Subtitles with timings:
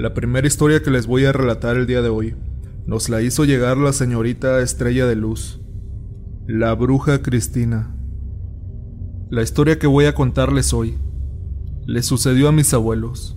[0.00, 2.34] La primera historia que les voy a relatar el día de hoy
[2.86, 5.60] nos la hizo llegar la señorita Estrella de Luz,
[6.46, 7.94] la bruja Cristina.
[9.28, 10.96] La historia que voy a contarles hoy
[11.84, 13.36] le sucedió a mis abuelos,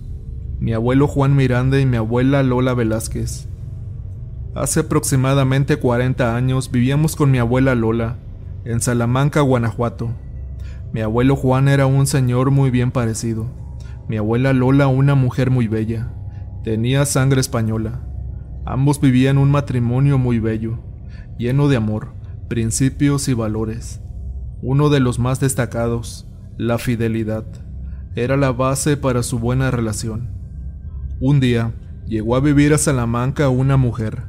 [0.58, 3.46] mi abuelo Juan Miranda y mi abuela Lola Velázquez.
[4.54, 8.16] Hace aproximadamente 40 años vivíamos con mi abuela Lola
[8.64, 10.14] en Salamanca, Guanajuato.
[10.94, 13.48] Mi abuelo Juan era un señor muy bien parecido.
[14.08, 16.10] Mi abuela Lola una mujer muy bella.
[16.64, 18.00] Tenía sangre española.
[18.64, 20.78] Ambos vivían un matrimonio muy bello,
[21.36, 22.14] lleno de amor,
[22.48, 24.00] principios y valores.
[24.62, 27.44] Uno de los más destacados, la fidelidad,
[28.16, 30.30] era la base para su buena relación.
[31.20, 31.74] Un día
[32.06, 34.22] llegó a vivir a Salamanca una mujer,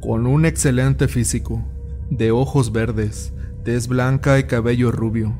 [0.00, 1.68] con un excelente físico,
[2.08, 5.34] de ojos verdes, tez blanca y cabello rubio.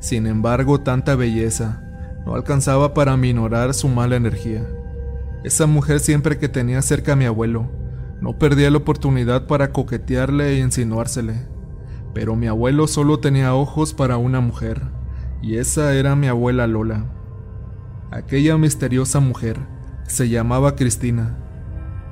[0.00, 1.82] Sin embargo, tanta belleza
[2.26, 4.66] no alcanzaba para minorar su mala energía.
[5.44, 7.70] Esa mujer siempre que tenía cerca a mi abuelo,
[8.20, 11.46] no perdía la oportunidad para coquetearle e insinuársele.
[12.12, 14.82] Pero mi abuelo solo tenía ojos para una mujer,
[15.40, 17.06] y esa era mi abuela Lola.
[18.10, 19.58] Aquella misteriosa mujer
[20.06, 21.36] se llamaba Cristina.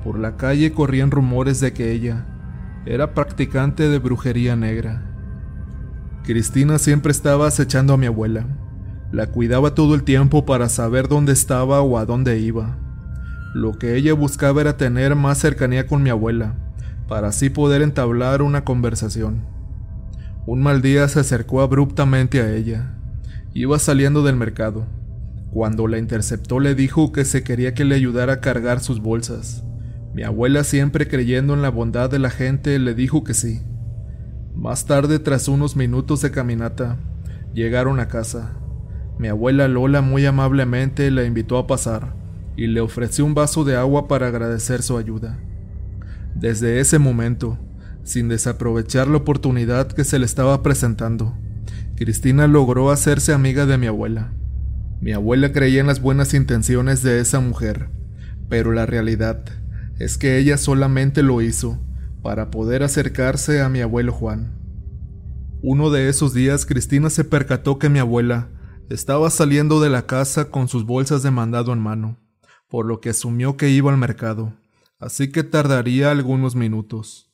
[0.04, 2.27] Por la calle corrían rumores de que ella
[2.84, 5.02] era practicante de brujería negra.
[6.22, 8.47] Cristina siempre estaba acechando a mi abuela.
[9.10, 12.85] La cuidaba todo el tiempo para saber dónde estaba o a dónde iba.
[13.56, 16.56] Lo que ella buscaba era tener más cercanía con mi abuela,
[17.08, 19.46] para así poder entablar una conversación.
[20.44, 22.98] Un mal día se acercó abruptamente a ella.
[23.54, 24.84] Iba saliendo del mercado.
[25.52, 29.64] Cuando la interceptó le dijo que se quería que le ayudara a cargar sus bolsas.
[30.12, 33.62] Mi abuela, siempre creyendo en la bondad de la gente, le dijo que sí.
[34.54, 36.98] Más tarde, tras unos minutos de caminata,
[37.54, 38.52] llegaron a casa.
[39.18, 42.25] Mi abuela Lola muy amablemente la invitó a pasar
[42.56, 45.38] y le ofreció un vaso de agua para agradecer su ayuda.
[46.34, 47.58] Desde ese momento,
[48.04, 51.36] sin desaprovechar la oportunidad que se le estaba presentando,
[51.97, 54.32] Cristina logró hacerse amiga de mi abuela.
[55.00, 57.91] Mi abuela creía en las buenas intenciones de esa mujer,
[58.48, 59.44] pero la realidad
[59.98, 61.78] es que ella solamente lo hizo
[62.22, 64.52] para poder acercarse a mi abuelo Juan.
[65.62, 68.48] Uno de esos días Cristina se percató que mi abuela
[68.91, 72.19] estaba saliendo de la casa con sus bolsas de mandado en mano,
[72.69, 74.53] por lo que asumió que iba al mercado,
[74.99, 77.31] así que tardaría algunos minutos.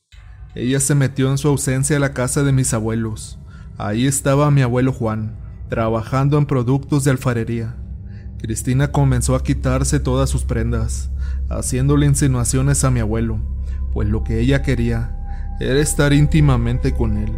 [0.55, 3.39] Ella se metió en su ausencia a la casa de mis abuelos.
[3.79, 5.39] Ahí estaba mi abuelo Juan,
[5.71, 7.77] trabajando en productos de alfarería.
[8.39, 11.11] Cristina comenzó a quitarse todas sus prendas,
[11.49, 13.39] haciéndole insinuaciones a mi abuelo,
[13.95, 15.19] pues lo que ella quería
[15.61, 17.33] era estar íntimamente con él.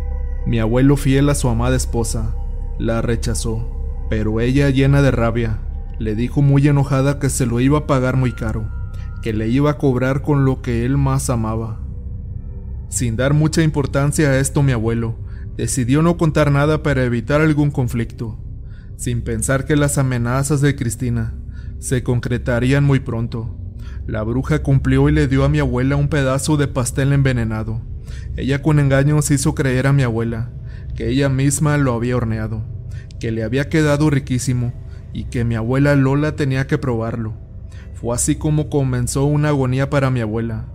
[0.47, 2.35] Mi abuelo fiel a su amada esposa
[2.79, 3.71] la rechazó,
[4.11, 5.61] pero ella llena de rabia
[5.99, 8.69] le dijo muy enojada que se lo iba a pagar muy caro,
[9.23, 11.81] que le iba a cobrar con lo que él más amaba.
[12.89, 15.17] Sin dar mucha importancia a esto mi abuelo
[15.57, 18.39] decidió no contar nada para evitar algún conflicto,
[18.97, 21.35] sin pensar que las amenazas de Cristina
[21.79, 23.57] se concretarían muy pronto.
[24.07, 27.83] La bruja cumplió y le dio a mi abuela un pedazo de pastel envenenado.
[28.37, 30.51] Ella con engaños hizo creer a mi abuela
[30.95, 32.65] que ella misma lo había horneado,
[33.19, 34.73] que le había quedado riquísimo
[35.15, 37.33] y que mi abuela Lola tenía que probarlo.
[37.95, 40.67] Fue así como comenzó una agonía para mi abuela.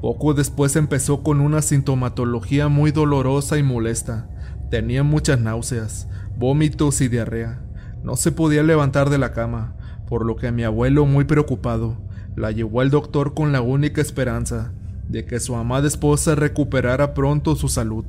[0.00, 4.30] Poco después empezó con una sintomatología muy dolorosa y molesta.
[4.70, 6.08] Tenía muchas náuseas,
[6.38, 7.60] vómitos y diarrea.
[8.02, 9.74] No se podía levantar de la cama,
[10.08, 11.98] por lo que mi abuelo, muy preocupado,
[12.36, 14.72] la llevó al doctor con la única esperanza
[15.08, 18.04] de que su amada esposa recuperara pronto su salud.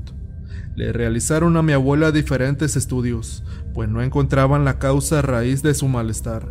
[0.76, 3.44] Le realizaron a mi abuela diferentes estudios,
[3.74, 6.48] pues no encontraban la causa raíz de su malestar.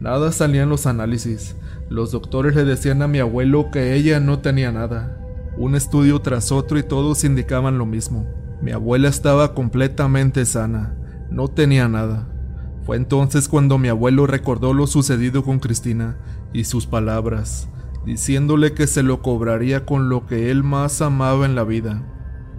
[0.00, 1.56] Nada salían los análisis.
[1.88, 5.20] Los doctores le decían a mi abuelo que ella no tenía nada.
[5.56, 8.26] Un estudio tras otro y todos indicaban lo mismo.
[8.62, 10.96] Mi abuela estaba completamente sana,
[11.30, 12.28] no tenía nada.
[12.84, 16.16] Fue entonces cuando mi abuelo recordó lo sucedido con Cristina
[16.52, 17.68] y sus palabras,
[18.06, 22.13] diciéndole que se lo cobraría con lo que él más amaba en la vida.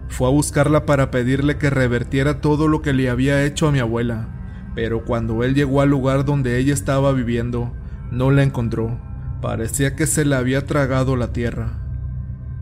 [0.09, 3.79] Fue a buscarla para pedirle que revertiera todo lo que le había hecho a mi
[3.79, 4.29] abuela,
[4.75, 7.73] pero cuando él llegó al lugar donde ella estaba viviendo,
[8.11, 8.99] no la encontró.
[9.41, 11.79] Parecía que se le había tragado la tierra.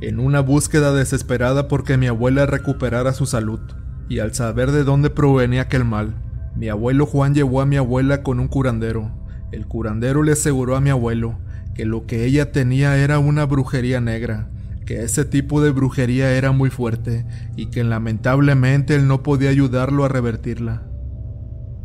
[0.01, 3.61] En una búsqueda desesperada porque mi abuela recuperara su salud,
[4.09, 6.15] y al saber de dónde provenía aquel mal,
[6.55, 9.11] mi abuelo Juan llevó a mi abuela con un curandero.
[9.51, 11.37] El curandero le aseguró a mi abuelo
[11.73, 14.49] que lo que ella tenía era una brujería negra,
[14.83, 17.25] que ese tipo de brujería era muy fuerte
[17.56, 20.83] y que lamentablemente él no podía ayudarlo a revertirla.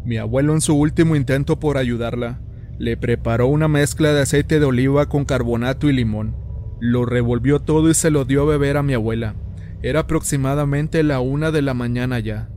[0.04, 2.40] Mi abuelo en su último intento por ayudarla,
[2.78, 6.36] Le preparó una mezcla de aceite de oliva con carbonato y limón.
[6.80, 9.34] Lo revolvió todo y se lo dio a beber a mi abuela.
[9.82, 12.48] Era aproximadamente la una de la mañana ya.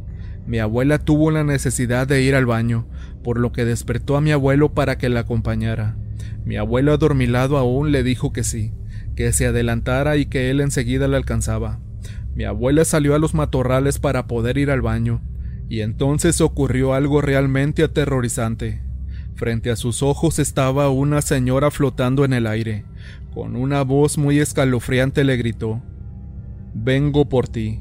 [0.46, 2.86] Mi abuela tuvo la necesidad de ir al baño,
[3.24, 5.98] por lo que despertó a mi abuelo para que la acompañara.
[6.46, 8.74] Mi abuelo adormilado aún le dijo que sí,
[9.22, 11.80] que se adelantara y que él enseguida le alcanzaba.
[12.34, 15.22] Mi abuela salió a los matorrales para poder ir al baño,
[15.70, 18.82] y entonces ocurrió algo realmente aterrorizante.
[19.36, 22.84] Frente a sus ojos estaba una señora flotando en el aire.
[23.32, 25.84] Con una voz muy escalofriante le gritó
[26.74, 27.80] Vengo por ti.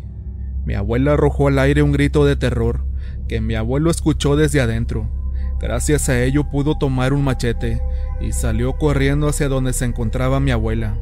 [0.67, 2.85] Mi abuela arrojó al aire un grito de terror,
[3.29, 5.09] que mi abuelo escuchó desde adentro.
[5.59, 7.81] Gracias a ello pudo tomar un machete
[8.21, 10.97] y salió corriendo hacia donde se encontraba mi abuela.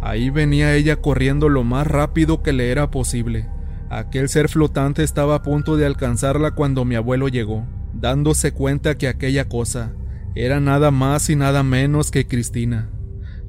[0.00, 3.48] Ahí venía ella corriendo lo más rápido que le era posible.
[3.90, 9.08] Aquel ser flotante estaba a punto de alcanzarla cuando mi abuelo llegó, dándose cuenta que
[9.08, 9.92] aquella cosa
[10.34, 12.88] era nada más y nada menos que Cristina.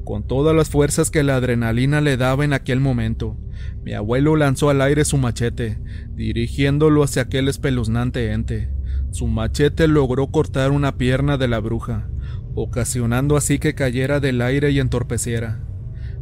[0.04, 3.38] Con todas las fuerzas que la adrenalina le daba en aquel momento,
[3.84, 5.80] mi abuelo lanzó al aire su machete,
[6.16, 8.72] dirigiéndolo hacia aquel espeluznante ente.
[9.12, 12.10] Su machete logró cortar una pierna de la bruja,
[12.56, 15.60] ocasionando así que cayera del aire y entorpeciera.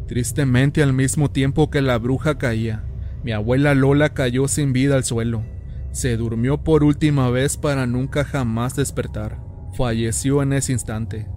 [0.08, 2.84] Tristemente al mismo tiempo que la bruja caía,
[3.24, 5.44] mi abuela Lola cayó sin vida al suelo.
[5.92, 9.40] Se durmió por última vez para nunca jamás despertar.
[9.76, 11.28] Falleció en ese instante.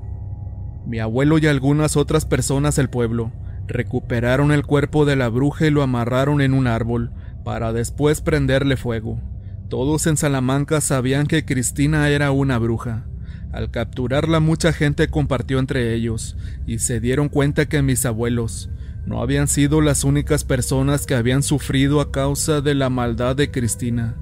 [0.87, 3.33] Mi abuelo y algunas otras personas del pueblo
[3.67, 7.13] recuperaron el cuerpo de la bruja y lo amarraron en un árbol
[7.45, 9.21] para después prenderle fuego.
[9.69, 13.07] Todos en Salamanca sabían que Cristina era una bruja.
[13.53, 18.71] Al capturarla mucha gente compartió entre ellos y se dieron cuenta que mis abuelos
[19.05, 23.51] no habían sido las únicas personas que habían sufrido a causa de la maldad de
[23.51, 24.15] Cristina.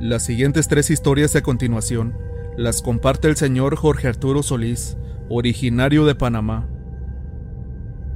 [0.00, 2.14] Las siguientes tres historias a continuación
[2.56, 4.96] las comparte el señor Jorge Arturo Solís,
[5.28, 6.68] originario de Panamá.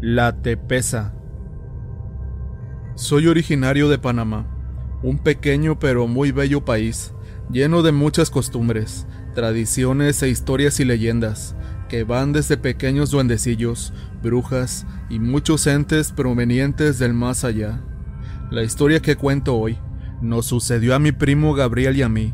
[0.00, 1.14] La Tepesa.
[2.94, 4.46] Soy originario de Panamá,
[5.02, 7.12] un pequeño pero muy bello país,
[7.50, 11.54] lleno de muchas costumbres, tradiciones e historias y leyendas,
[11.88, 13.92] que van desde pequeños duendecillos,
[14.22, 17.80] brujas y muchos entes provenientes del más allá.
[18.50, 19.78] La historia que cuento hoy
[20.20, 22.32] nos sucedió a mi primo Gabriel y a mí.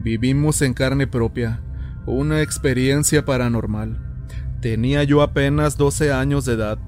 [0.00, 1.60] Vivimos en carne propia,
[2.06, 3.98] una experiencia paranormal.
[4.60, 6.78] Tenía yo apenas 12 años de edad.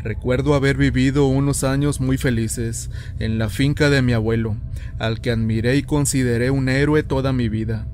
[0.00, 4.56] Recuerdo haber vivido unos años muy felices en la finca de mi abuelo,
[4.98, 7.88] al que admiré y consideré un héroe toda mi vida.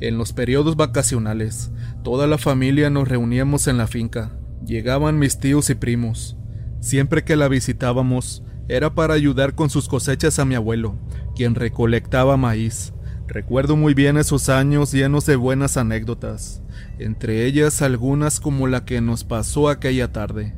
[0.00, 1.70] En los periodos vacacionales,
[2.04, 4.32] toda la familia nos reuníamos en la finca.
[4.66, 6.36] Llegaban mis tíos y primos.
[6.80, 10.98] Siempre que la visitábamos, era para ayudar con sus cosechas a mi abuelo,
[11.34, 12.92] quien recolectaba maíz.
[13.28, 16.62] Recuerdo muy bien esos años llenos de buenas anécdotas,
[16.98, 20.54] entre ellas algunas como la que nos pasó aquella tarde.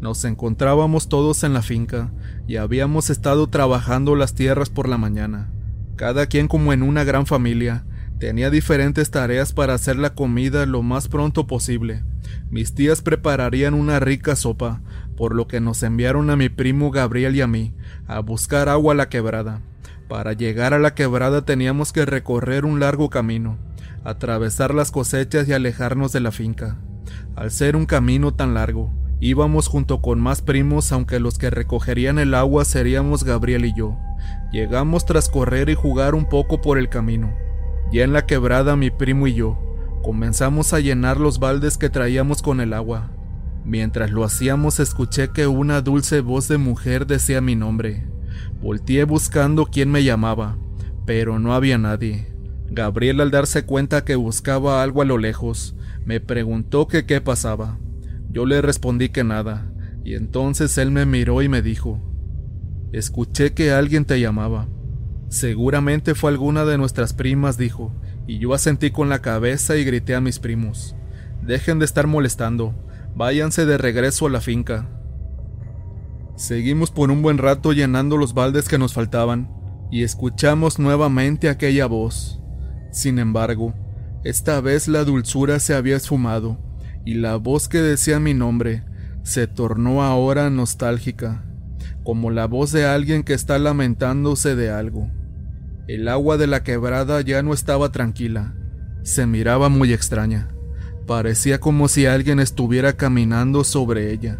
[0.00, 2.10] Nos encontrábamos todos en la finca
[2.46, 5.50] y habíamos estado trabajando las tierras por la mañana.
[5.96, 7.86] Cada quien como en una gran familia,
[8.18, 12.04] tenía diferentes tareas para hacer la comida lo más pronto posible.
[12.50, 14.82] Mis tías prepararían una rica sopa,
[15.16, 17.74] por lo que nos enviaron a mi primo Gabriel y a mí
[18.06, 19.62] a buscar agua a la quebrada.
[20.08, 23.58] Para llegar a la quebrada teníamos que recorrer un largo camino,
[24.04, 26.76] atravesar las cosechas y alejarnos de la finca.
[27.34, 32.18] Al ser un camino tan largo, íbamos junto con más primos aunque los que recogerían
[32.18, 33.96] el agua seríamos Gabriel y yo.
[34.52, 37.34] Llegamos tras correr y jugar un poco por el camino.
[37.92, 39.58] Ya en la quebrada mi primo y yo
[40.06, 43.10] comenzamos a llenar los baldes que traíamos con el agua.
[43.64, 48.06] Mientras lo hacíamos escuché que una dulce voz de mujer decía mi nombre.
[48.62, 50.58] Volteé buscando quién me llamaba,
[51.04, 52.32] pero no había nadie.
[52.70, 57.78] Gabriel al darse cuenta que buscaba algo a lo lejos, me preguntó que qué pasaba.
[58.36, 59.66] Yo le respondí que nada,
[60.04, 62.02] y entonces él me miró y me dijo,
[62.92, 64.68] Escuché que alguien te llamaba.
[65.30, 67.94] Seguramente fue alguna de nuestras primas, dijo,
[68.26, 70.94] y yo asentí con la cabeza y grité a mis primos,
[71.40, 72.74] Dejen de estar molestando,
[73.14, 74.86] váyanse de regreso a la finca.
[76.36, 79.50] Seguimos por un buen rato llenando los baldes que nos faltaban,
[79.90, 82.38] y escuchamos nuevamente aquella voz.
[82.92, 83.72] Sin embargo,
[84.24, 86.65] esta vez la dulzura se había esfumado,
[87.06, 88.84] y la voz que decía mi nombre
[89.22, 91.42] se tornó ahora nostálgica,
[92.04, 95.10] como la voz de alguien que está lamentándose de algo.
[95.88, 98.54] El agua de la quebrada ya no estaba tranquila,
[99.02, 100.50] se miraba muy extraña.
[101.06, 104.38] Parecía como si alguien estuviera caminando sobre ella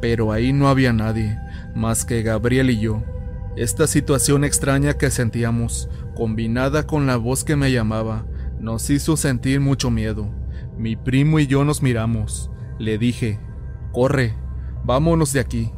[0.00, 1.38] pero ahí no había nadie,
[1.74, 3.02] más que Gabriel y yo.
[3.56, 8.26] Esta situación extraña que sentíamos, combinada con la voz que me llamaba,
[8.60, 10.30] Nos hizo sentir mucho miedo.
[10.76, 12.50] Mi primo y yo nos miramos.
[12.78, 13.38] Le dije,
[13.92, 14.34] corre,
[14.84, 15.70] vámonos de aquí.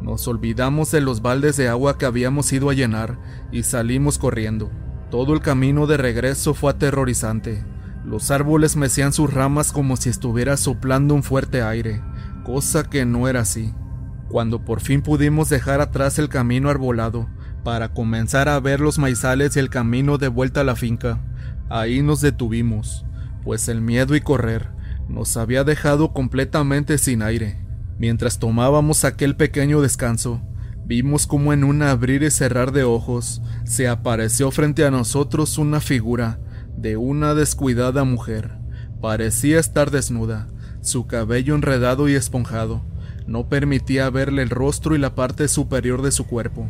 [0.00, 3.18] Nos olvidamos de los baldes de agua que habíamos ido a llenar
[3.52, 4.70] y salimos corriendo.
[5.10, 7.64] Todo el camino de regreso fue aterrorizante.
[8.04, 12.00] Los árboles mecían sus ramas como si estuviera soplando un fuerte aire,
[12.44, 13.74] cosa que no era así.
[14.28, 17.28] Cuando por fin pudimos dejar atrás el camino arbolado
[17.64, 21.20] para comenzar a ver los maizales y el camino de vuelta a la finca,
[21.68, 23.04] ahí nos detuvimos,
[23.42, 24.68] pues el miedo y correr
[25.08, 27.58] nos había dejado completamente sin aire.
[27.98, 30.42] Mientras tomábamos aquel pequeño descanso,
[30.84, 35.80] vimos como en un abrir y cerrar de ojos se apareció frente a nosotros una
[35.80, 36.40] figura
[36.76, 38.58] de una descuidada mujer.
[39.00, 40.48] Parecía estar desnuda,
[40.80, 42.82] su cabello enredado y esponjado
[43.28, 46.66] no permitía verle el rostro y la parte superior de su cuerpo.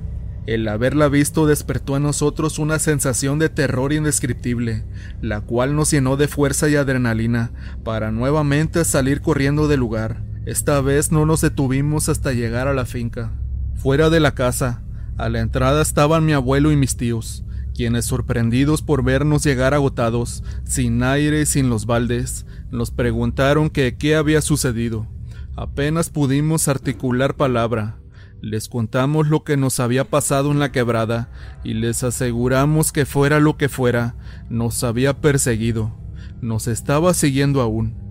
[0.49, 4.83] El haberla visto despertó en nosotros una sensación de terror indescriptible,
[5.21, 7.53] la cual nos llenó de fuerza y adrenalina
[7.85, 10.25] para nuevamente salir corriendo del lugar.
[10.47, 13.31] Esta vez no nos detuvimos hasta llegar a la finca.
[13.75, 14.83] Fuera de la casa,
[15.19, 20.43] a la entrada estaban mi abuelo y mis tíos, quienes sorprendidos por vernos llegar agotados,
[20.65, 25.09] sin aire y sin los baldes, nos preguntaron que qué había sucedido.
[25.57, 27.99] Apenas pudimos articular palabra.
[28.41, 31.31] Les contamos lo que nos había pasado en la quebrada
[31.65, 34.15] y les aseguramos que fuera lo que fuera,
[34.49, 35.97] nos había perseguido,
[36.41, 38.09] nos estaba siguiendo aún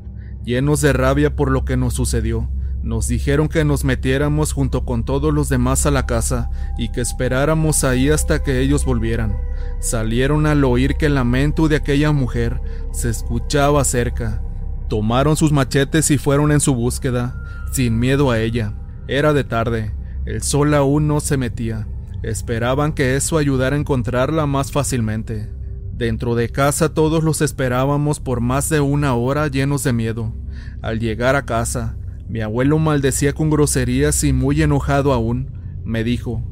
[0.47, 2.49] llenos de rabia por lo que nos sucedió.
[2.81, 7.01] Nos dijeron que nos metiéramos junto con todos los demás a la casa y que
[7.01, 9.35] esperáramos ahí hasta que ellos volvieran.
[9.81, 12.61] Salieron al oír que el lamento de aquella mujer
[12.93, 14.41] se escuchaba cerca.
[14.87, 17.43] Tomaron sus machetes y fueron en su búsqueda,
[17.73, 18.73] sin miedo a ella.
[19.09, 19.93] Era de tarde,
[20.27, 21.87] el sol aún no se metía.
[22.21, 25.49] Esperaban que eso ayudara a encontrarla más fácilmente.
[25.93, 30.33] Dentro de casa todos los esperábamos por más de una hora llenos de miedo.
[30.81, 31.95] Al llegar a casa,
[32.27, 35.49] mi abuelo maldecía con groserías y muy enojado aún,
[35.85, 36.43] me dijo,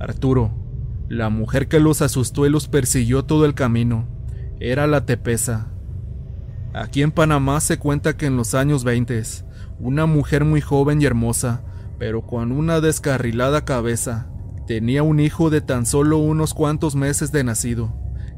[0.00, 0.52] Arturo,
[1.08, 4.08] la mujer que los asustó y los persiguió todo el camino,
[4.58, 5.68] era la Tepesa.
[6.72, 9.22] Aquí en Panamá se cuenta que en los años 20,
[9.78, 11.62] una mujer muy joven y hermosa,
[11.98, 14.28] pero con una descarrilada cabeza,
[14.66, 17.94] tenía un hijo de tan solo unos cuantos meses de nacido.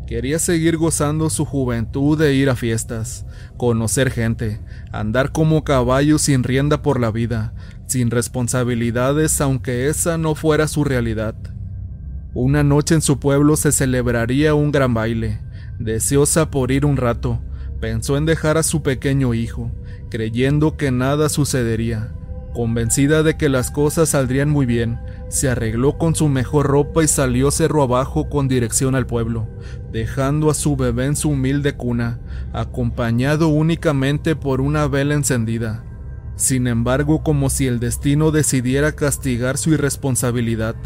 [0.07, 4.61] Quería seguir gozando su juventud de ir a fiestas, conocer gente,
[4.93, 7.55] andar como caballo sin rienda por la vida,
[7.87, 11.35] sin responsabilidades aunque esa no fuera su realidad.
[12.35, 15.41] Una noche en su pueblo se celebraría un gran baile.
[15.79, 17.41] Deseosa por ir un rato,
[17.81, 19.73] pensó en dejar a su pequeño hijo,
[20.11, 22.16] creyendo que nada sucedería.
[22.57, 24.99] Convencida de que las cosas saldrían muy bien,
[25.29, 29.47] se arregló con su mejor ropa y salió cerro abajo con dirección al pueblo,
[29.93, 32.19] dejando a su bebé en su humilde cuna,
[32.55, 35.85] acompañado únicamente por una vela encendida.
[36.37, 40.77] Sin embargo, como si el destino decidiera castigar su irresponsabilidad,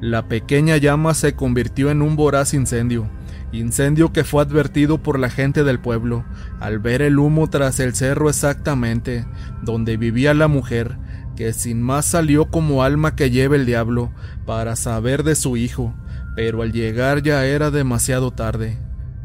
[0.00, 3.10] la pequeña llama se convirtió en un voraz incendio,
[3.52, 6.24] incendio que fue advertido por la gente del pueblo
[6.60, 9.26] al ver el humo tras el cerro exactamente
[9.62, 10.96] donde vivía la mujer
[11.36, 14.12] que sin más salió como alma que lleva el diablo
[14.46, 15.94] para saber de su hijo,
[16.36, 18.78] pero al llegar ya era demasiado tarde.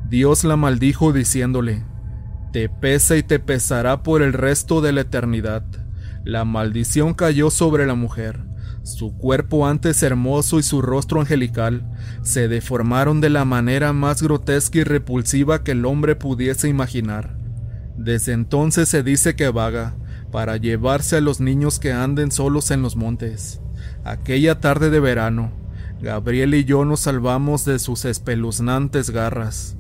[0.09, 1.83] Dios la maldijo diciéndole,
[2.53, 5.63] Te pesa y te pesará por el resto de la eternidad.
[6.24, 8.43] La maldición cayó sobre la mujer.
[8.83, 11.89] Su cuerpo antes hermoso y su rostro angelical
[12.21, 17.35] se deformaron de la manera más grotesca y repulsiva que el hombre pudiese imaginar.
[17.97, 19.95] Desde entonces se dice que vaga,
[20.36, 23.62] para llevarse a los niños que anden solos en los montes.
[24.04, 25.54] Aquella tarde de verano,
[26.01, 29.77] Gabriel y yo nos salvamos de sus espeluznantes garras.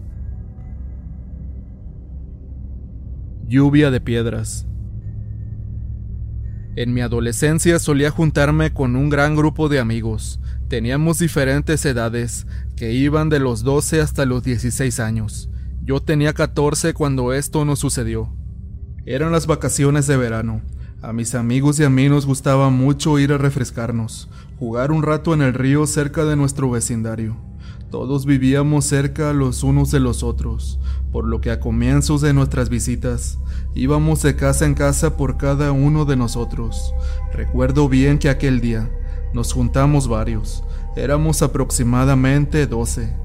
[3.45, 4.65] Lluvia de piedras.
[6.77, 10.39] En mi adolescencia solía juntarme con un gran grupo de amigos.
[10.69, 12.47] Teníamos diferentes edades,
[12.77, 15.49] que iban de los 12 hasta los 16 años.
[15.83, 18.33] Yo tenía 14 cuando esto nos sucedió.
[19.07, 20.61] Eran las vacaciones de verano.
[21.03, 25.35] A mis amigos y a mí nos gustaba mucho ir a refrescarnos, jugar un rato
[25.35, 27.37] en el río cerca de nuestro vecindario.
[27.91, 30.79] Todos vivíamos cerca los unos de los otros,
[31.11, 33.37] por lo que a comienzos de nuestras visitas
[33.75, 36.95] íbamos de casa en casa por cada uno de nosotros.
[37.31, 38.89] Recuerdo bien que aquel día
[39.35, 40.63] nos juntamos varios,
[40.95, 43.15] éramos aproximadamente doce.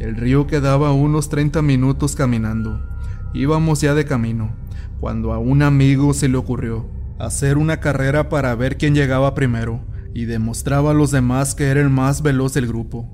[0.00, 2.84] El río quedaba unos 30 minutos caminando.
[3.34, 4.50] Íbamos ya de camino
[5.00, 6.88] cuando a un amigo se le ocurrió
[7.18, 9.80] hacer una carrera para ver quién llegaba primero
[10.14, 13.08] y demostraba a los demás que era el más veloz del grupo.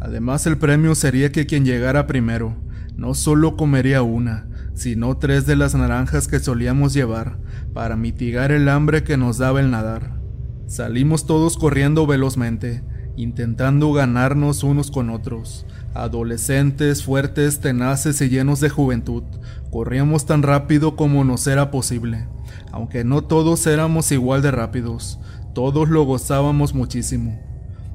[0.00, 2.56] Además el premio sería que quien llegara primero
[2.96, 7.38] no solo comería una, sino tres de las naranjas que solíamos llevar
[7.72, 10.20] para mitigar el hambre que nos daba el nadar.
[10.66, 12.82] Salimos todos corriendo velozmente,
[13.16, 15.66] intentando ganarnos unos con otros.
[15.94, 19.24] Adolescentes, fuertes, tenaces y llenos de juventud,
[19.70, 22.28] corríamos tan rápido como nos era posible.
[22.70, 25.18] Aunque no todos éramos igual de rápidos,
[25.52, 27.40] todos lo gozábamos muchísimo.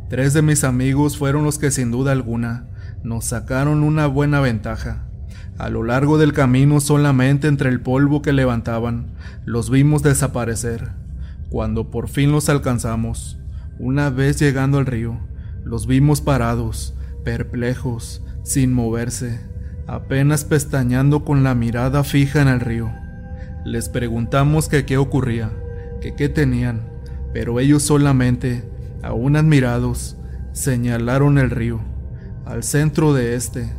[0.09, 2.67] Tres de mis amigos fueron los que sin duda alguna
[3.05, 5.05] nos sacaron una buena ventaja.
[5.57, 9.07] A lo largo del camino solamente entre el polvo que levantaban,
[9.45, 10.89] los vimos desaparecer.
[11.49, 13.39] Cuando por fin los alcanzamos,
[13.79, 15.19] una vez llegando al río,
[15.63, 16.94] los vimos parados,
[17.25, 19.41] perplejos, sin moverse,
[19.87, 22.93] apenas pestañando con la mirada fija en el río.
[23.65, 25.51] Les preguntamos qué ocurría,
[25.99, 26.87] que qué tenían,
[27.33, 28.63] pero ellos solamente,
[29.03, 30.15] aún admirados,
[30.53, 31.81] señalaron el río.
[32.45, 33.73] Al centro de este,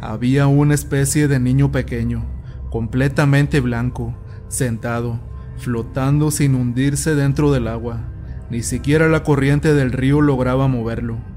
[0.00, 2.24] había una especie de niño pequeño,
[2.70, 4.14] completamente blanco,
[4.48, 5.18] sentado,
[5.56, 8.00] flotando sin hundirse dentro del agua.
[8.50, 11.31] Ni siquiera la corriente del río lograba moverlo.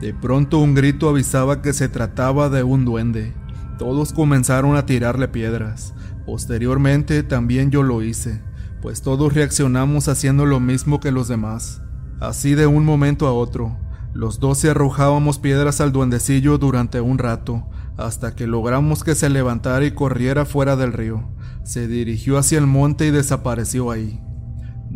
[0.00, 3.32] De pronto un grito avisaba que se trataba de un duende.
[3.78, 5.94] Todos comenzaron a tirarle piedras.
[6.26, 8.42] Posteriormente también yo lo hice,
[8.82, 11.82] pues todos reaccionamos haciendo lo mismo que los demás.
[12.20, 13.78] Así de un momento a otro,
[14.12, 19.28] los dos se arrojábamos piedras al duendecillo durante un rato, hasta que logramos que se
[19.28, 21.22] levantara y corriera fuera del río.
[21.64, 24.20] Se dirigió hacia el monte y desapareció ahí.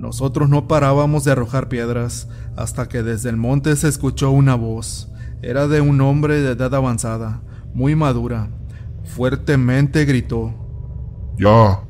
[0.01, 2.27] Nosotros no parábamos de arrojar piedras
[2.57, 5.13] hasta que desde el monte se escuchó una voz.
[5.43, 7.43] Era de un hombre de edad avanzada,
[7.75, 8.49] muy madura.
[9.05, 10.55] Fuertemente gritó.
[11.39, 11.81] Ya.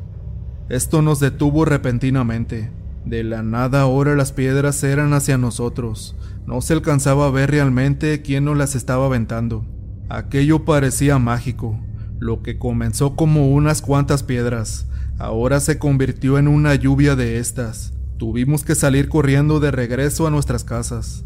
[0.68, 2.72] Esto nos detuvo repentinamente.
[3.04, 6.16] De la nada ahora las piedras eran hacia nosotros.
[6.46, 9.64] No se alcanzaba a ver realmente quién nos las estaba aventando.
[10.08, 11.78] Aquello parecía mágico.
[12.18, 17.94] Lo que comenzó como unas cuantas piedras, ahora se convirtió en una lluvia de estas.
[18.20, 21.24] Tuvimos que salir corriendo de regreso a nuestras casas.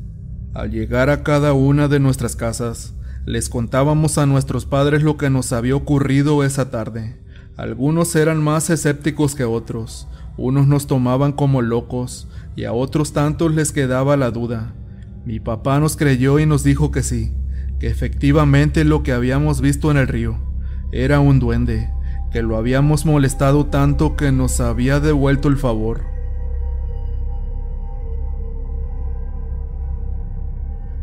[0.55, 2.95] Al llegar a cada una de nuestras casas,
[3.27, 7.21] les contábamos a nuestros padres lo que nos había ocurrido esa tarde.
[7.57, 13.53] Algunos eran más escépticos que otros, unos nos tomaban como locos y a otros tantos
[13.53, 14.73] les quedaba la duda.
[15.27, 17.33] Mi papá nos creyó y nos dijo que sí,
[17.81, 20.39] que efectivamente lo que habíamos visto en el río
[20.93, 21.91] era un duende,
[22.31, 26.14] que lo habíamos molestado tanto que nos había devuelto el favor.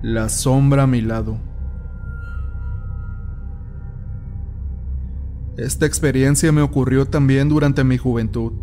[0.04, 1.38] La sombra a mi lado.
[5.58, 8.54] Esta experiencia me ocurrió también durante mi juventud.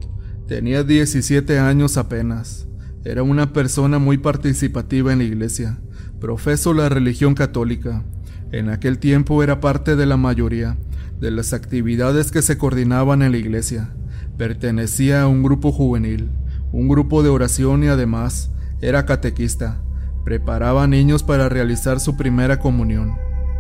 [0.49, 2.67] Tenía 17 años apenas.
[3.05, 5.79] Era una persona muy participativa en la iglesia.
[6.19, 8.03] Profeso la religión católica.
[8.51, 10.77] En aquel tiempo era parte de la mayoría
[11.21, 13.95] de las actividades que se coordinaban en la iglesia.
[14.37, 16.31] Pertenecía a un grupo juvenil,
[16.73, 19.85] un grupo de oración y además era catequista.
[20.25, 23.17] Preparaba niños para realizar su primera comunión.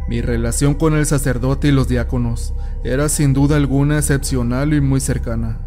[0.08, 5.00] Mi relación con el sacerdote y los diáconos era sin duda alguna excepcional y muy
[5.00, 5.60] cercana.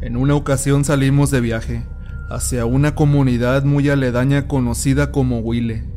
[0.00, 1.86] En una ocasión salimos de viaje
[2.30, 5.92] hacia una comunidad muy aledaña conocida como Huile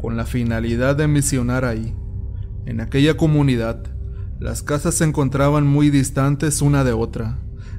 [0.00, 1.94] con la finalidad de misionar ahí.
[2.66, 3.82] En aquella comunidad,
[4.38, 7.38] las casas se encontraban muy distantes una de otra.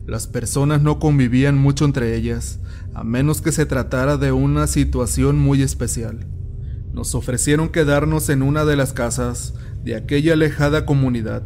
[0.09, 2.57] Las personas no convivían mucho entre ellas,
[2.95, 6.25] a menos que se tratara de una situación muy especial.
[6.91, 11.43] Nos ofrecieron quedarnos en una de las casas de aquella alejada comunidad.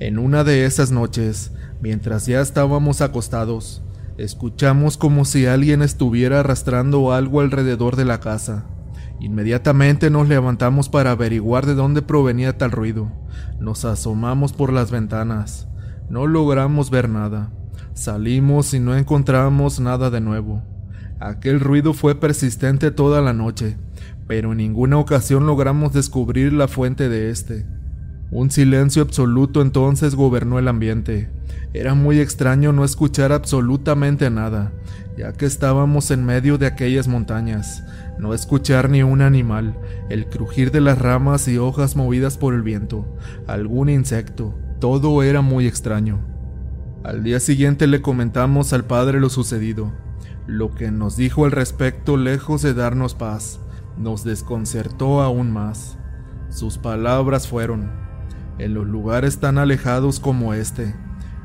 [0.00, 3.82] En una de esas noches, mientras ya estábamos acostados,
[4.16, 8.64] escuchamos como si alguien estuviera arrastrando algo alrededor de la casa.
[9.20, 13.12] Inmediatamente nos levantamos para averiguar de dónde provenía tal ruido.
[13.60, 15.68] Nos asomamos por las ventanas.
[16.08, 17.52] No logramos ver nada.
[17.94, 20.62] Salimos y no encontramos nada de nuevo.
[21.20, 23.76] Aquel ruido fue persistente toda la noche,
[24.26, 27.64] pero en ninguna ocasión logramos descubrir la fuente de este.
[28.32, 31.30] Un silencio absoluto entonces gobernó el ambiente.
[31.72, 34.72] Era muy extraño no escuchar absolutamente nada,
[35.16, 37.84] ya que estábamos en medio de aquellas montañas,
[38.18, 39.78] no escuchar ni un animal,
[40.10, 43.06] el crujir de las ramas y hojas movidas por el viento,
[43.46, 46.33] algún insecto, todo era muy extraño.
[47.04, 49.92] Al día siguiente le comentamos al padre lo sucedido.
[50.46, 53.60] Lo que nos dijo al respecto, lejos de darnos paz,
[53.98, 55.98] nos desconcertó aún más.
[56.48, 57.92] Sus palabras fueron,
[58.58, 60.94] en los lugares tan alejados como este,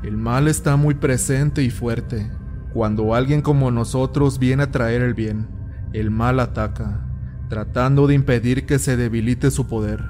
[0.02, 2.32] el mal está muy presente y fuerte.
[2.74, 5.50] Cuando alguien como nosotros viene a traer el bien,
[5.92, 7.06] el mal ataca,
[7.50, 10.06] tratando de impedir que se debilite su poder.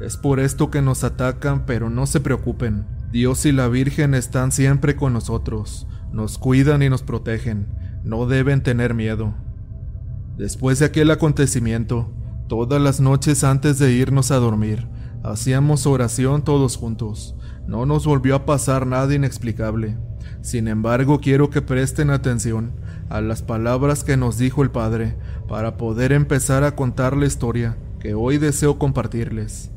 [0.00, 2.97] Es por esto que nos atacan, pero no se preocupen.
[3.10, 7.66] Dios y la Virgen están siempre con nosotros, nos cuidan y nos protegen.
[8.04, 9.34] No deben tener miedo.
[10.36, 12.12] Después de aquel acontecimiento,
[12.48, 14.86] todas las noches antes de irnos a dormir,
[15.22, 17.34] hacíamos oración todos juntos.
[17.66, 19.96] No nos volvió a pasar nada inexplicable.
[20.42, 22.72] Sin embargo, quiero que presten atención
[23.08, 25.16] a las palabras que nos dijo el Padre
[25.48, 29.70] para poder empezar a contar la historia que hoy deseo compartirles.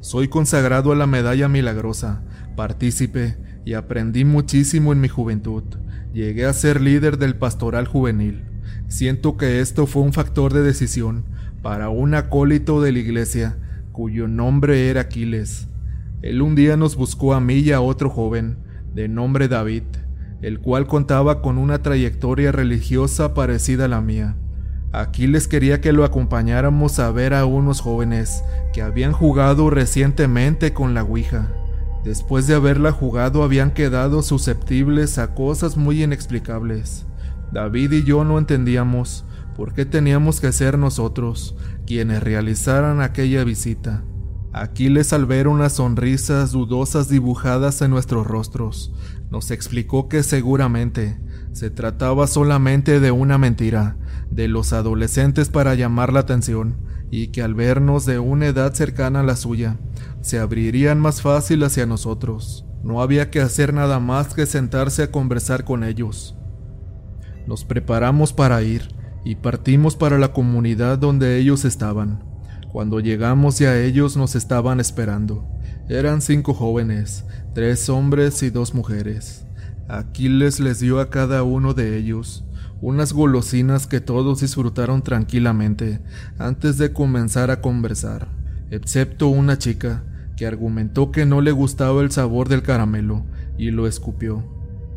[0.00, 2.22] Soy consagrado a la medalla milagrosa,
[2.56, 5.64] partícipe y aprendí muchísimo en mi juventud.
[6.12, 8.44] Llegué a ser líder del pastoral juvenil.
[8.88, 11.24] Siento que esto fue un factor de decisión
[11.62, 13.56] para un acólito de la iglesia
[13.92, 15.68] cuyo nombre era Aquiles.
[16.20, 18.58] Él un día nos buscó a mí y a otro joven,
[18.94, 19.84] de nombre David,
[20.42, 24.36] el cual contaba con una trayectoria religiosa parecida a la mía.
[24.92, 30.94] Aquiles quería que lo acompañáramos a ver a unos jóvenes que habían jugado recientemente con
[30.94, 31.48] la Ouija.
[32.04, 37.06] Después de haberla jugado habían quedado susceptibles a cosas muy inexplicables.
[37.50, 39.24] David y yo no entendíamos
[39.56, 44.04] por qué teníamos que ser nosotros quienes realizaran aquella visita.
[44.52, 48.92] Aquiles al ver unas sonrisas dudosas dibujadas en nuestros rostros,
[49.30, 51.18] nos explicó que seguramente
[51.52, 53.96] se trataba solamente de una mentira
[54.30, 56.76] de los adolescentes para llamar la atención
[57.16, 59.76] y que al vernos de una edad cercana a la suya,
[60.20, 62.66] se abrirían más fácil hacia nosotros.
[62.82, 66.36] No había que hacer nada más que sentarse a conversar con ellos.
[67.46, 68.88] Nos preparamos para ir
[69.24, 72.24] y partimos para la comunidad donde ellos estaban.
[72.72, 75.46] Cuando llegamos ya ellos nos estaban esperando.
[75.88, 77.24] Eran cinco jóvenes,
[77.54, 79.46] tres hombres y dos mujeres.
[79.86, 82.44] Aquiles les dio a cada uno de ellos
[82.84, 86.00] unas golosinas que todos disfrutaron tranquilamente
[86.38, 88.28] antes de comenzar a conversar,
[88.70, 90.02] excepto una chica
[90.36, 93.24] que argumentó que no le gustaba el sabor del caramelo
[93.56, 94.44] y lo escupió.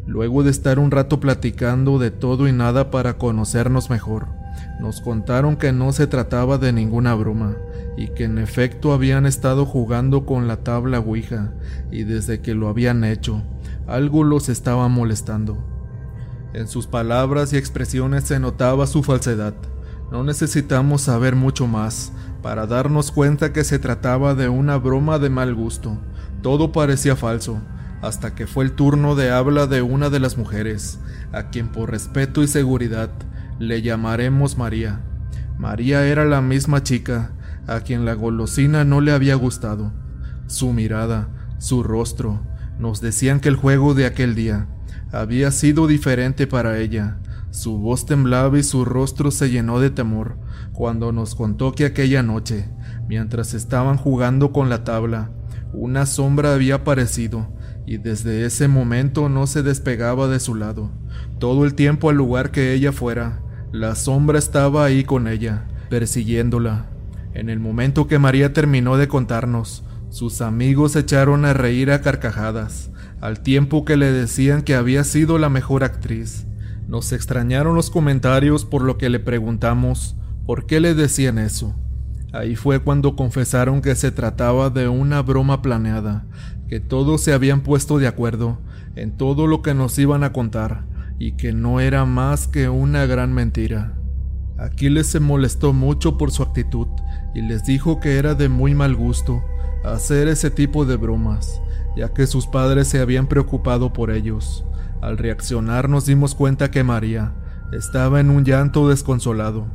[0.06, 4.28] Luego de estar un rato platicando de todo y nada para conocernos mejor,
[4.82, 7.56] nos contaron que no se trataba de ninguna broma
[7.96, 11.54] y que en efecto habían estado jugando con la tabla Ouija
[11.90, 13.44] y desde que lo habían hecho,
[13.88, 15.77] algo los estaba molestando.
[16.54, 19.54] En sus palabras y expresiones se notaba su falsedad.
[20.12, 25.30] No necesitamos saber mucho más para darnos cuenta que se trataba de una broma de
[25.30, 25.98] mal gusto.
[26.42, 27.62] Todo parecía falso,
[28.02, 31.00] hasta que fue el turno de habla de una de las mujeres,
[31.34, 33.10] a quien por respeto y seguridad
[33.60, 35.02] le llamaremos María.
[35.58, 37.34] María era la misma chica
[37.68, 39.92] a quien la golosina no le había gustado.
[40.48, 42.40] Su mirada, su rostro,
[42.80, 44.68] nos decían que el juego de aquel día
[45.12, 47.20] había sido diferente para ella.
[47.52, 50.38] Su voz temblaba y su rostro se llenó de temor
[50.74, 52.70] cuando nos contó que aquella noche,
[53.08, 55.32] mientras estaban jugando con la tabla,
[55.74, 57.52] una sombra había aparecido
[57.86, 60.92] y desde ese momento no se despegaba de su lado.
[61.40, 66.88] Todo el tiempo al lugar que ella fuera, la sombra estaba ahí con ella, persiguiéndola.
[67.34, 72.92] En el momento que María terminó de contarnos, sus amigos echaron a reír a carcajadas,
[73.22, 76.46] al tiempo que le decían que había sido la mejor actriz.
[76.88, 81.76] Nos extrañaron los comentarios por lo que le preguntamos por qué le decían eso.
[82.32, 86.26] Ahí fue cuando confesaron que se trataba de una broma planeada,
[86.68, 88.60] que todos se habían puesto de acuerdo
[88.96, 90.86] en todo lo que nos iban a contar
[91.20, 93.98] y que no era más que una gran mentira.
[94.58, 96.88] Aquiles se molestó mucho por su actitud
[97.36, 99.44] y les dijo que era de muy mal gusto
[99.94, 101.62] hacer ese tipo de bromas,
[101.96, 104.66] ya que sus padres se habían preocupado por ellos.
[105.02, 107.34] Al reaccionar nos dimos cuenta que María
[107.72, 109.68] estaba en un llanto desconsolado.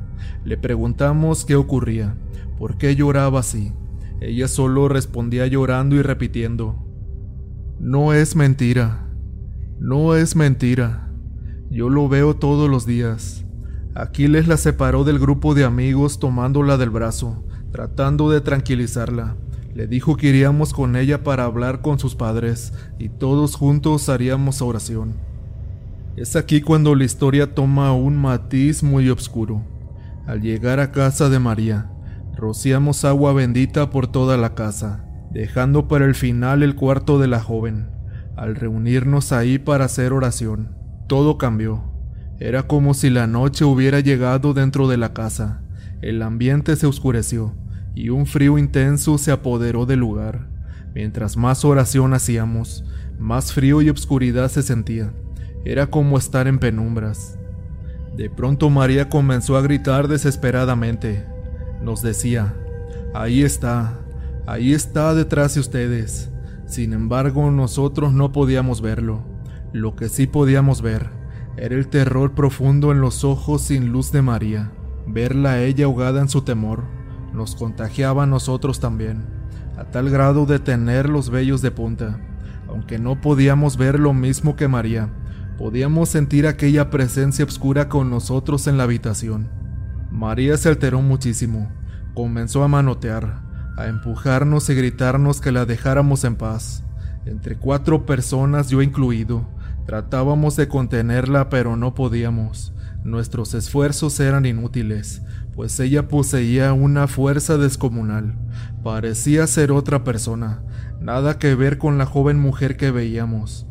[0.45, 2.17] Le preguntamos qué ocurría,
[2.59, 3.73] por qué lloraba así.
[4.21, 6.77] Ella solo respondía llorando y repitiendo,
[7.79, 9.09] No es mentira,
[9.79, 11.11] no es mentira,
[11.71, 13.45] yo lo veo todos los días.
[13.95, 19.37] Aquiles la separó del grupo de amigos tomándola del brazo, tratando de tranquilizarla.
[19.75, 24.61] Le dijo que iríamos con ella para hablar con sus padres y todos juntos haríamos
[24.61, 25.15] oración.
[26.15, 29.63] Es aquí cuando la historia toma un matiz muy oscuro.
[30.27, 31.91] Al llegar a casa de María,
[32.37, 37.41] rociamos agua bendita por toda la casa, dejando para el final el cuarto de la
[37.41, 37.89] joven.
[38.37, 41.83] Al reunirnos ahí para hacer oración, todo cambió.
[42.39, 45.63] Era como si la noche hubiera llegado dentro de la casa.
[46.03, 47.55] El ambiente se oscureció
[47.95, 50.49] y un frío intenso se apoderó del lugar.
[50.95, 52.85] Mientras más oración hacíamos,
[53.19, 55.13] más frío y obscuridad se sentía.
[55.65, 57.39] Era como estar en penumbras.
[58.17, 61.25] De pronto María comenzó a gritar desesperadamente.
[61.83, 62.55] Nos decía,
[63.15, 64.03] ahí está,
[64.45, 66.29] Ahí está detrás de ustedes.
[66.67, 69.23] Sin embargo, nosotros no podíamos verlo.
[69.73, 71.11] Lo que sí podíamos ver
[71.57, 74.73] era el terror profundo en los ojos sin luz de María.
[75.07, 76.85] Verla a ella ahogada en su temor
[77.33, 79.25] nos contagiaba a nosotros también,
[79.77, 82.21] a tal grado de tener los vellos de punta.
[82.69, 85.11] Aunque no podíamos ver lo mismo que María,
[85.59, 89.49] podíamos sentir aquella presencia oscura con nosotros en la habitación.
[90.11, 91.71] María se alteró muchísimo,
[92.15, 93.43] comenzó a manotear,
[93.77, 96.85] a empujarnos y gritarnos que la dejáramos en paz.
[97.25, 99.47] Entre cuatro personas, yo incluido,
[99.87, 102.73] tratábamos de contenerla pero no podíamos.
[103.05, 105.23] Nuestros esfuerzos eran inútiles,
[105.55, 108.35] pues ella poseía una fuerza descomunal.
[108.83, 110.63] Parecía ser otra persona,
[111.01, 113.67] nada que ver con la joven mujer que veíamos.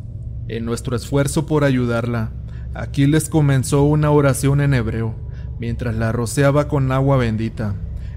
[0.48, 2.32] En nuestro esfuerzo por ayudarla,
[2.74, 5.14] Aquiles comenzó una oración en hebreo,
[5.58, 7.74] mientras la rociaba con agua bendita.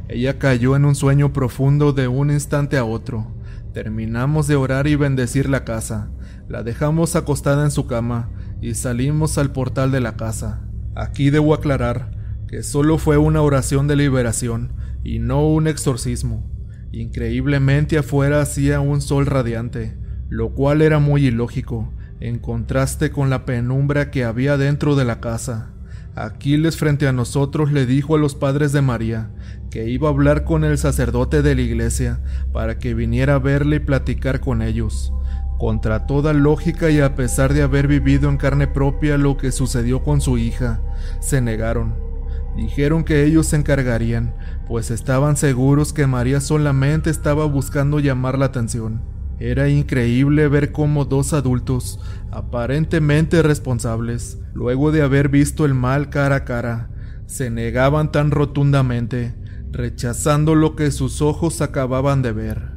[0.07, 3.35] Ella cayó en un sueño profundo de un instante a otro.
[3.73, 6.09] Terminamos de orar y bendecir la casa.
[6.47, 8.29] La dejamos acostada en su cama
[8.61, 10.61] y salimos al portal de la casa.
[10.95, 12.14] Aquí debo aclarar
[12.55, 14.71] que solo fue una oración de liberación
[15.03, 16.49] y no un exorcismo.
[16.93, 19.97] Increíblemente afuera hacía un sol radiante,
[20.29, 21.91] lo cual era muy ilógico,
[22.21, 25.73] en contraste con la penumbra que había dentro de la casa.
[26.15, 29.31] Aquiles frente a nosotros le dijo a los padres de María
[29.69, 32.21] que iba a hablar con el sacerdote de la iglesia
[32.53, 35.11] para que viniera a verle y platicar con ellos.
[35.59, 40.03] Contra toda lógica y a pesar de haber vivido en carne propia lo que sucedió
[40.03, 40.79] con su hija,
[41.19, 42.04] se negaron.
[42.55, 44.33] Dijeron que ellos se encargarían,
[44.67, 49.01] pues estaban seguros que María solamente estaba buscando llamar la atención.
[49.39, 51.99] Era increíble ver cómo dos adultos,
[52.31, 56.89] aparentemente responsables, luego de haber visto el mal cara a cara,
[57.25, 59.35] se negaban tan rotundamente,
[59.71, 62.75] rechazando lo que sus ojos acababan de ver.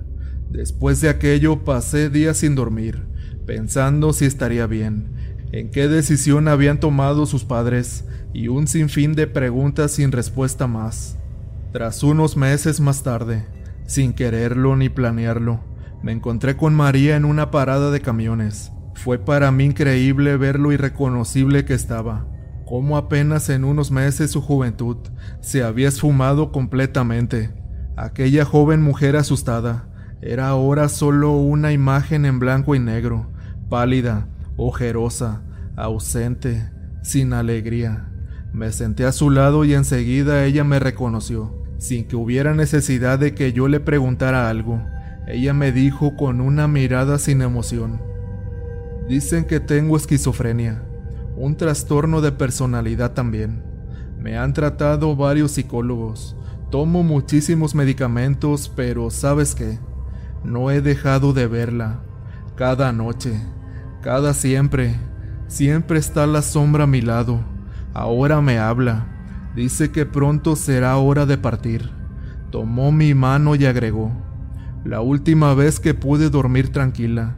[0.50, 3.06] Después de aquello pasé días sin dormir,
[3.46, 5.12] pensando si estaría bien,
[5.52, 11.18] en qué decisión habían tomado sus padres y un sinfín de preguntas sin respuesta más.
[11.72, 13.46] Tras unos meses más tarde,
[13.86, 15.60] sin quererlo ni planearlo,
[16.02, 18.72] me encontré con María en una parada de camiones.
[18.94, 22.26] Fue para mí increíble ver lo irreconocible que estaba,
[22.66, 24.96] cómo apenas en unos meses su juventud
[25.40, 27.54] se había esfumado completamente.
[27.96, 29.88] Aquella joven mujer asustada
[30.20, 33.30] era ahora solo una imagen en blanco y negro,
[33.68, 35.42] pálida, ojerosa,
[35.76, 36.70] ausente,
[37.02, 38.07] sin alegría.
[38.58, 43.32] Me senté a su lado y enseguida ella me reconoció, sin que hubiera necesidad de
[43.32, 44.82] que yo le preguntara algo.
[45.28, 48.02] Ella me dijo con una mirada sin emoción.
[49.08, 50.82] Dicen que tengo esquizofrenia,
[51.36, 53.62] un trastorno de personalidad también.
[54.18, 56.34] Me han tratado varios psicólogos.
[56.68, 59.78] Tomo muchísimos medicamentos, pero ¿sabes qué?
[60.42, 62.00] No he dejado de verla.
[62.56, 63.40] Cada noche,
[64.02, 64.96] cada siempre,
[65.46, 67.56] siempre está la sombra a mi lado.
[67.98, 69.08] Ahora me habla.
[69.56, 71.90] Dice que pronto será hora de partir.
[72.52, 74.12] Tomó mi mano y agregó.
[74.84, 77.34] La última vez que pude dormir tranquila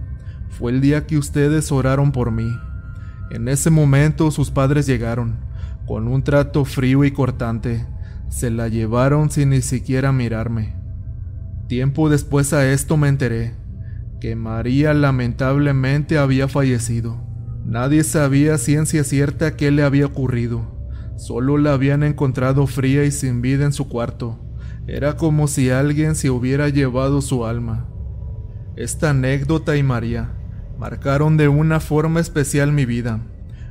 [0.50, 2.46] fue el día que ustedes oraron por mí.
[3.30, 5.38] En ese momento sus padres llegaron,
[5.86, 7.86] con un trato frío y cortante.
[8.28, 10.76] Se la llevaron sin ni siquiera mirarme.
[11.68, 13.54] Tiempo después a esto me enteré
[14.20, 17.29] que María lamentablemente había fallecido.
[17.70, 20.60] Nadie sabía ciencia cierta qué le había ocurrido.
[21.16, 24.40] Solo la habían encontrado fría y sin vida en su cuarto.
[24.88, 27.86] Era como si alguien se hubiera llevado su alma.
[28.74, 30.32] Esta anécdota y María
[30.80, 33.20] marcaron de una forma especial mi vida.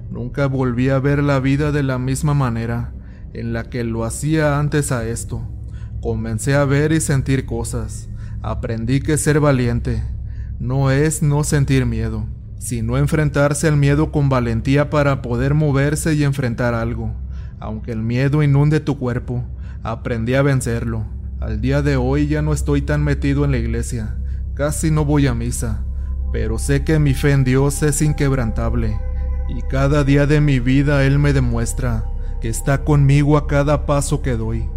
[0.09, 2.93] Nunca volví a ver la vida de la misma manera
[3.33, 5.45] en la que lo hacía antes a esto.
[6.01, 8.07] Comencé a ver y sentir cosas.
[8.41, 10.01] Aprendí que ser valiente
[10.59, 12.27] no es no sentir miedo,
[12.59, 17.15] sino enfrentarse al miedo con valentía para poder moverse y enfrentar algo.
[17.59, 19.43] Aunque el miedo inunde tu cuerpo,
[19.81, 21.05] aprendí a vencerlo.
[21.39, 24.17] Al día de hoy ya no estoy tan metido en la iglesia,
[24.53, 25.83] casi no voy a misa,
[26.33, 28.99] pero sé que mi fe en Dios es inquebrantable,
[29.47, 32.05] y cada día de mi vida Él me demuestra
[32.41, 34.67] que está conmigo a cada paso que doy.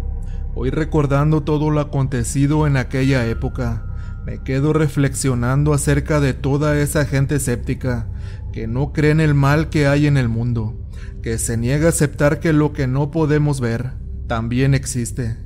[0.55, 3.85] Hoy recordando todo lo acontecido en aquella época,
[4.25, 8.07] me quedo reflexionando acerca de toda esa gente escéptica
[8.53, 10.79] que no cree en el mal que hay en el mundo,
[11.21, 13.93] que se niega a aceptar que lo que no podemos ver
[14.27, 15.37] también existe.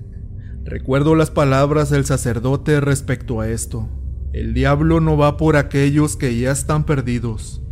[0.63, 3.90] Recuerdo las palabras del sacerdote respecto a esto.
[4.34, 7.63] El diablo no va por aquellos que ya están perdidos.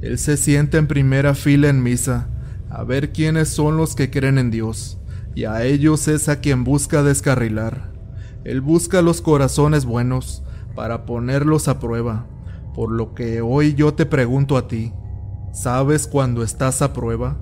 [0.00, 2.30] Él se sienta en primera fila en misa
[2.70, 4.98] a ver quiénes son los que creen en Dios
[5.34, 7.92] y a ellos es a quien busca descarrilar.
[8.44, 10.42] Él busca los corazones buenos
[10.78, 12.26] para ponerlos a prueba,
[12.72, 14.92] por lo que hoy yo te pregunto a ti,
[15.52, 17.36] ¿sabes cuándo estás a prueba?